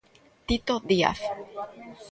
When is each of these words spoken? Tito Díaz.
Tito 0.47 0.75
Díaz. 0.89 1.19